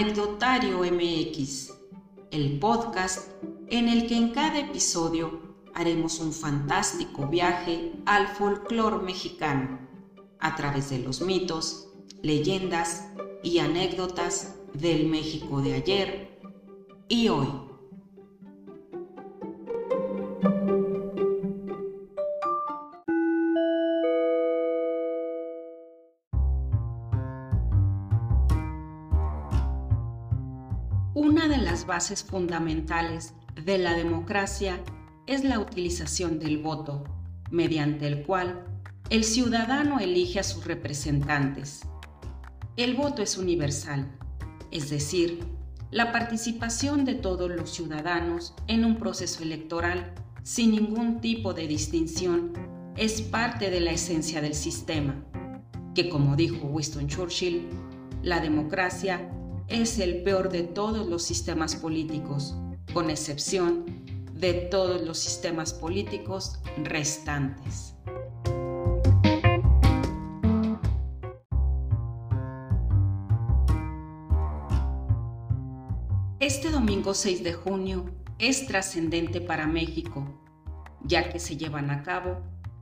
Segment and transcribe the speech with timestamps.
[0.00, 1.74] Anecdotario MX,
[2.30, 3.32] el podcast
[3.68, 5.42] en el que en cada episodio
[5.74, 9.78] haremos un fantástico viaje al folclore mexicano
[10.38, 11.88] a través de los mitos,
[12.22, 13.08] leyendas
[13.42, 16.40] y anécdotas del México de ayer
[17.06, 17.69] y hoy.
[31.90, 34.80] Bases fundamentales de la democracia
[35.26, 37.02] es la utilización del voto,
[37.50, 38.64] mediante el cual
[39.10, 41.80] el ciudadano elige a sus representantes.
[42.76, 44.06] El voto es universal,
[44.70, 45.40] es decir,
[45.90, 52.52] la participación de todos los ciudadanos en un proceso electoral sin ningún tipo de distinción
[52.96, 55.24] es parte de la esencia del sistema,
[55.96, 57.66] que como dijo Winston Churchill,
[58.22, 59.28] la democracia
[59.70, 62.56] es el peor de todos los sistemas políticos,
[62.92, 63.84] con excepción
[64.34, 67.94] de todos los sistemas políticos restantes.
[76.40, 78.06] Este domingo 6 de junio
[78.40, 80.26] es trascendente para México,
[81.04, 82.38] ya que se llevan a cabo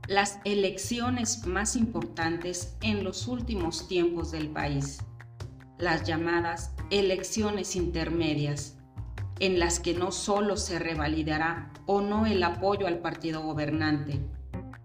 [0.07, 4.99] las elecciones más importantes en los últimos tiempos del país
[5.79, 8.77] las llamadas elecciones intermedias,
[9.39, 14.19] en las que no solo se revalidará o no el apoyo al partido gobernante,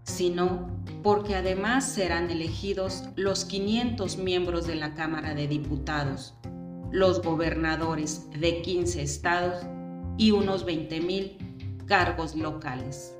[0.04, 0.68] sino
[1.02, 6.34] porque además serán elegidos los 500 miembros de la Cámara de Diputados,
[6.92, 9.66] los gobernadores de 15 estados
[10.16, 13.16] y unos 20.000 cargos locales.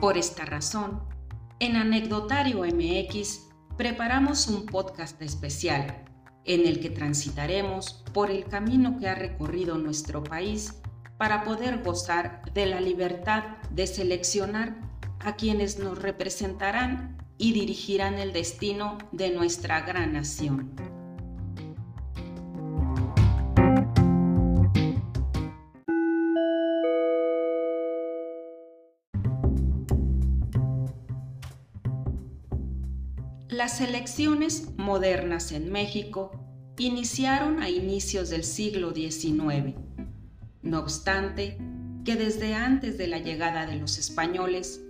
[0.00, 1.02] Por esta razón,
[1.58, 6.04] en Anecdotario MX preparamos un podcast especial
[6.44, 10.80] en el que transitaremos por el camino que ha recorrido nuestro país
[11.16, 14.76] para poder gozar de la libertad de seleccionar
[15.18, 20.87] a quienes nos representarán y dirigirán el destino de nuestra gran nación.
[33.50, 36.32] Las elecciones modernas en México
[36.76, 39.74] iniciaron a inicios del siglo XIX.
[40.60, 41.56] No obstante,
[42.04, 44.82] que desde antes de la llegada de los españoles,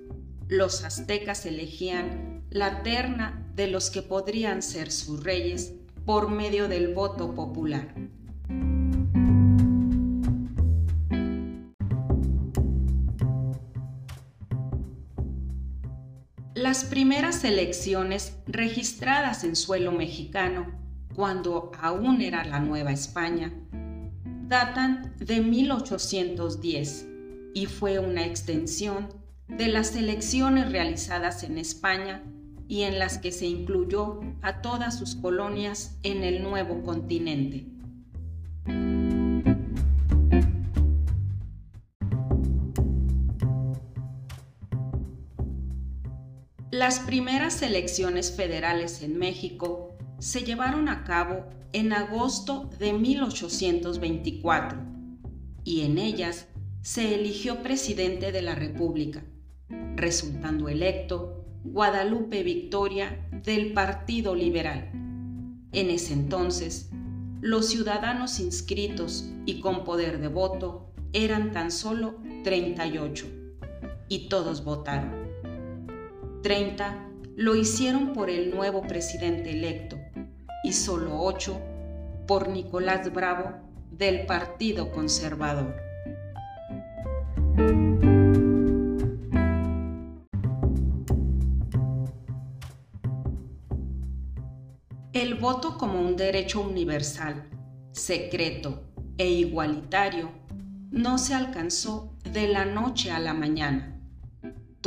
[0.49, 5.75] los aztecas elegían la terna de los que podrían ser sus reyes
[6.05, 7.95] por medio del voto popular.
[16.59, 20.67] Las primeras elecciones registradas en suelo mexicano,
[21.15, 23.53] cuando aún era la Nueva España,
[24.49, 27.07] datan de 1810
[27.55, 29.07] y fue una extensión
[29.47, 32.25] de las elecciones realizadas en España
[32.67, 37.67] y en las que se incluyó a todas sus colonias en el nuevo continente.
[46.89, 51.45] Las primeras elecciones federales en México se llevaron a cabo
[51.75, 54.79] en agosto de 1824
[55.65, 56.47] y en ellas
[56.81, 59.23] se eligió presidente de la República,
[59.97, 64.91] resultando electo Guadalupe Victoria del Partido Liberal.
[65.73, 66.89] En ese entonces,
[67.43, 73.27] los ciudadanos inscritos y con poder de voto eran tan solo 38
[74.09, 75.28] y todos votaron.
[76.43, 79.99] 30 lo hicieron por el nuevo presidente electo
[80.63, 81.61] y solo 8
[82.27, 83.55] por Nicolás Bravo
[83.91, 85.77] del Partido Conservador.
[95.13, 97.49] El voto como un derecho universal,
[97.91, 98.85] secreto
[99.17, 100.31] e igualitario
[100.91, 103.98] no se alcanzó de la noche a la mañana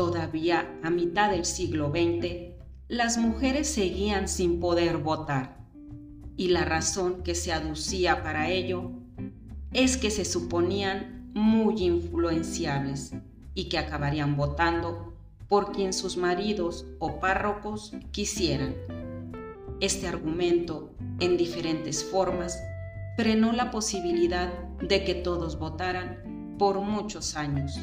[0.01, 2.55] Todavía a mitad del siglo XX,
[2.87, 5.59] las mujeres seguían sin poder votar.
[6.35, 8.93] Y la razón que se aducía para ello
[9.73, 13.13] es que se suponían muy influenciables
[13.53, 15.13] y que acabarían votando
[15.47, 18.73] por quien sus maridos o párrocos quisieran.
[19.81, 22.59] Este argumento, en diferentes formas,
[23.17, 27.79] frenó la posibilidad de que todos votaran por muchos años.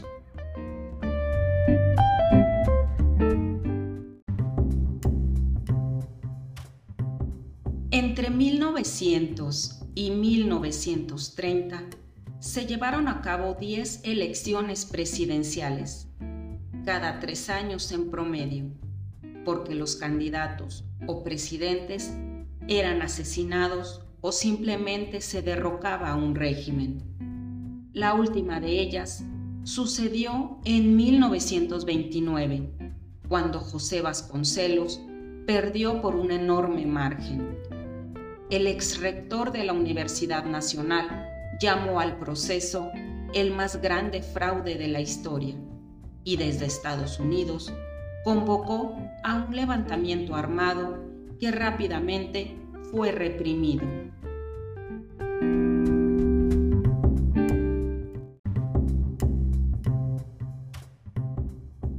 [8.88, 11.84] 1900 y 1930
[12.40, 16.08] se llevaron a cabo 10 elecciones presidenciales,
[16.86, 18.70] cada tres años en promedio,
[19.44, 22.14] porque los candidatos o presidentes
[22.66, 27.02] eran asesinados o simplemente se derrocaba un régimen.
[27.92, 29.22] La última de ellas
[29.64, 32.70] sucedió en 1929,
[33.28, 35.00] cuando José Vasconcelos
[35.46, 37.58] perdió por un enorme margen.
[38.50, 41.28] El ex rector de la Universidad Nacional
[41.60, 42.90] llamó al proceso
[43.34, 45.54] el más grande fraude de la historia
[46.24, 47.70] y desde Estados Unidos
[48.24, 50.98] convocó a un levantamiento armado
[51.38, 52.56] que rápidamente
[52.90, 53.86] fue reprimido.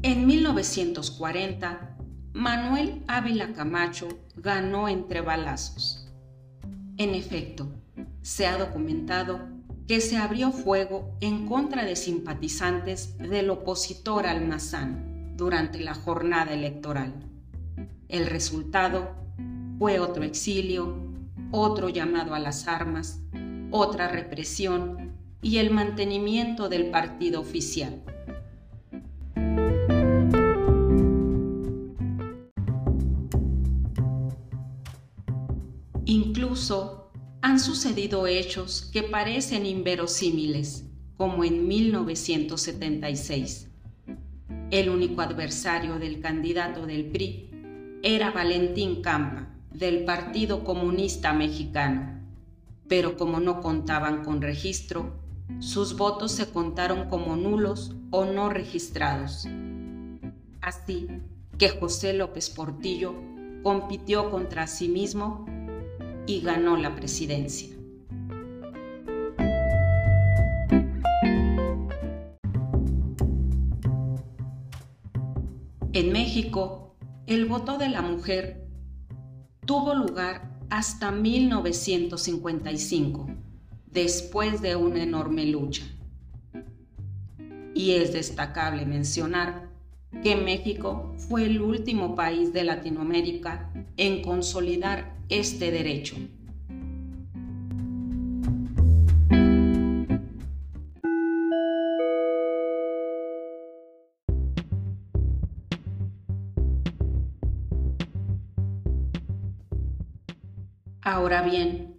[0.02, 1.98] En 1940,
[2.34, 5.99] Manuel Ávila Camacho ganó entre balazos.
[7.00, 7.66] En efecto,
[8.22, 9.40] se ha documentado
[9.88, 17.14] que se abrió fuego en contra de simpatizantes del opositor Almazán durante la jornada electoral.
[18.10, 19.16] El resultado
[19.78, 20.98] fue otro exilio,
[21.52, 23.22] otro llamado a las armas,
[23.72, 28.04] otra represión y el mantenimiento del partido oficial.
[36.10, 37.12] Incluso
[37.44, 40.86] han sucedido hechos que parecen inverosímiles,
[41.18, 43.70] como en 1976.
[44.72, 47.52] El único adversario del candidato del PRI
[48.02, 52.24] era Valentín Campa, del Partido Comunista Mexicano.
[52.88, 55.20] Pero como no contaban con registro,
[55.60, 59.48] sus votos se contaron como nulos o no registrados.
[60.60, 61.08] Así
[61.60, 63.14] que José López Portillo
[63.62, 65.46] compitió contra sí mismo
[66.26, 67.70] y ganó la presidencia.
[75.92, 76.96] En México,
[77.28, 78.66] el voto de la mujer
[79.66, 83.28] tuvo lugar hasta 1955,
[83.92, 85.84] después de una enorme lucha.
[87.74, 89.70] Y es destacable mencionar
[90.24, 96.16] que México fue el último país de Latinoamérica en consolidar este derecho.
[111.02, 111.96] Ahora bien,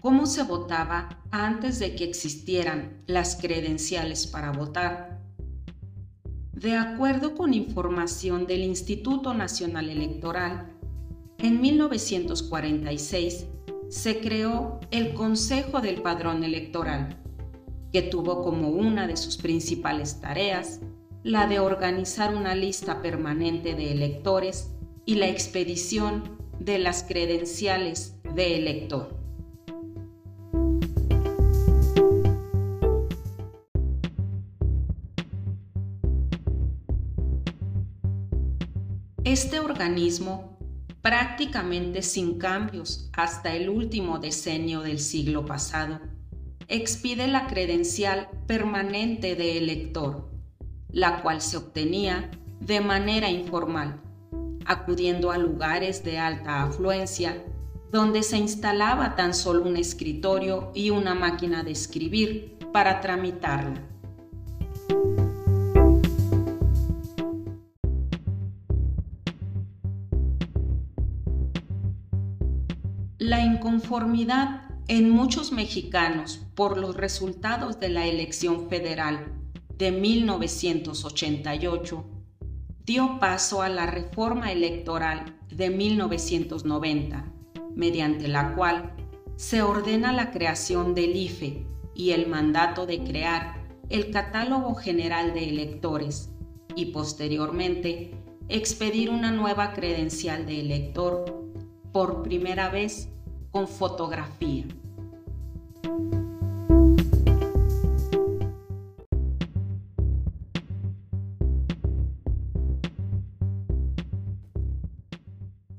[0.00, 5.20] ¿cómo se votaba antes de que existieran las credenciales para votar?
[6.52, 10.77] De acuerdo con información del Instituto Nacional Electoral,
[11.38, 13.46] en 1946
[13.88, 17.16] se creó el Consejo del Padrón Electoral,
[17.92, 20.80] que tuvo como una de sus principales tareas
[21.22, 24.72] la de organizar una lista permanente de electores
[25.04, 29.16] y la expedición de las credenciales de elector.
[39.24, 40.57] Este organismo
[41.02, 46.00] prácticamente sin cambios hasta el último decenio del siglo pasado,
[46.68, 50.30] expide la credencial permanente de elector,
[50.90, 54.00] la cual se obtenía de manera informal,
[54.66, 57.42] acudiendo a lugares de alta afluencia
[57.90, 63.82] donde se instalaba tan solo un escritorio y una máquina de escribir para tramitarla.
[73.28, 79.34] La inconformidad en muchos mexicanos por los resultados de la elección federal
[79.76, 82.06] de 1988
[82.86, 87.30] dio paso a la reforma electoral de 1990,
[87.76, 88.94] mediante la cual
[89.36, 95.50] se ordena la creación del IFE y el mandato de crear el Catálogo General de
[95.50, 96.30] Electores
[96.76, 98.14] y posteriormente
[98.48, 101.44] expedir una nueva credencial de elector
[101.92, 103.10] por primera vez
[103.50, 104.66] con fotografía.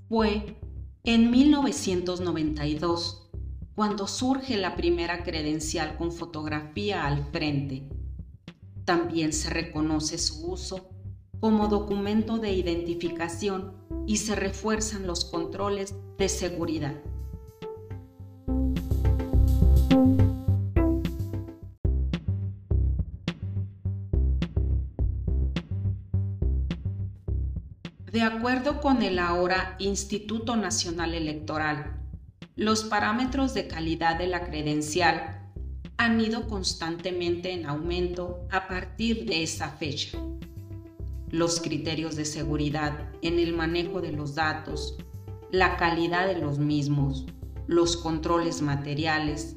[0.10, 0.58] Fue
[1.04, 3.30] en 1992
[3.76, 7.88] cuando surge la primera credencial con fotografía al frente.
[8.86, 10.90] También se reconoce su uso
[11.40, 13.74] como documento de identificación
[14.08, 16.96] y se refuerzan los controles de seguridad.
[28.12, 32.02] De acuerdo con el ahora Instituto Nacional Electoral,
[32.56, 35.52] los parámetros de calidad de la credencial
[35.98, 40.18] han ido constantemente en aumento a partir de esa fecha.
[41.30, 44.98] Los criterios de seguridad en el manejo de los datos,
[45.52, 47.28] la calidad de los mismos,
[47.68, 49.54] los controles materiales,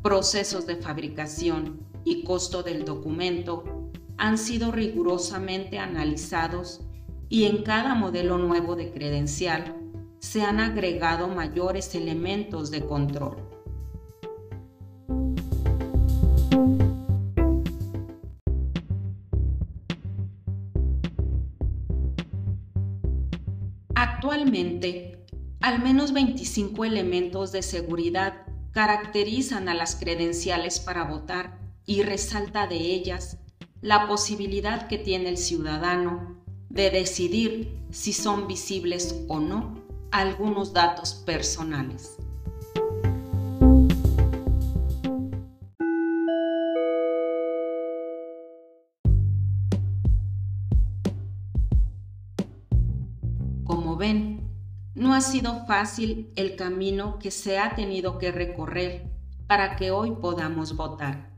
[0.00, 6.82] procesos de fabricación y costo del documento han sido rigurosamente analizados
[7.30, 9.76] y en cada modelo nuevo de credencial
[10.18, 13.36] se han agregado mayores elementos de control.
[23.94, 25.24] Actualmente,
[25.60, 32.76] al menos 25 elementos de seguridad caracterizan a las credenciales para votar y resalta de
[32.76, 33.38] ellas
[33.80, 36.39] la posibilidad que tiene el ciudadano
[36.70, 39.74] de decidir si son visibles o no
[40.12, 42.16] algunos datos personales.
[53.64, 54.48] Como ven,
[54.94, 59.10] no ha sido fácil el camino que se ha tenido que recorrer
[59.48, 61.34] para que hoy podamos votar.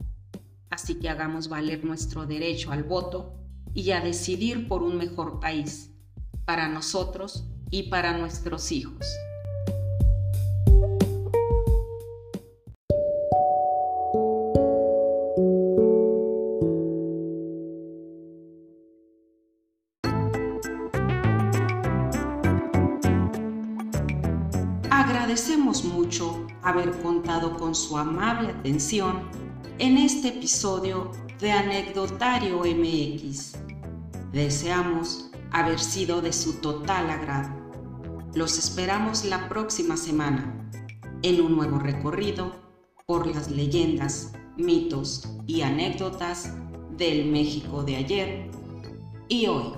[0.68, 3.41] Así que hagamos valer nuestro derecho al voto
[3.74, 5.90] y a decidir por un mejor país,
[6.44, 9.06] para nosotros y para nuestros hijos.
[24.90, 29.22] Agradecemos mucho haber contado con su amable atención
[29.78, 31.10] en este episodio
[31.40, 33.61] de Anecdotario MX.
[34.32, 37.50] Deseamos haber sido de su total agrado.
[38.34, 40.70] Los esperamos la próxima semana
[41.22, 42.52] en un nuevo recorrido
[43.04, 46.54] por las leyendas, mitos y anécdotas
[46.96, 48.50] del México de ayer
[49.28, 49.74] y hoy.